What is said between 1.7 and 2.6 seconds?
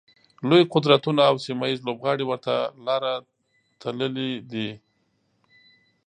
لوبغاړي ورته